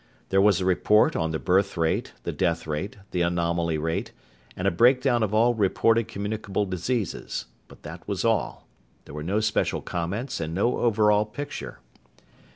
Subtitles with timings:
[0.29, 4.11] There was a report on the birth rate, the death rate, the anomaly rate,
[4.57, 7.45] and a breakdown of all reported communicable diseases.
[7.67, 8.65] But that was all.
[9.05, 11.81] There were no special comments and no overall picture.